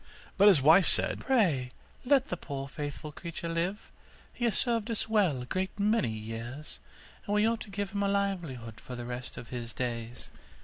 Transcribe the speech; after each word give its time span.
But 0.35 0.47
his 0.47 0.63
wife 0.63 0.87
said, 0.87 1.19
'Pray 1.19 1.73
let 2.05 2.29
the 2.29 2.35
poor 2.35 2.67
faithful 2.67 3.11
creature 3.11 3.47
live; 3.47 3.91
he 4.33 4.45
has 4.45 4.57
served 4.57 4.89
us 4.89 5.07
well 5.07 5.43
a 5.43 5.45
great 5.45 5.79
many 5.79 6.09
years, 6.09 6.79
and 7.27 7.35
we 7.35 7.45
ought 7.47 7.61
to 7.61 7.69
give 7.69 7.91
him 7.91 8.01
a 8.01 8.07
livelihood 8.09 8.79
for 8.79 8.95
the 8.95 9.05
rest 9.05 9.37
of 9.37 9.49
his 9.49 9.75
days. 9.75 10.31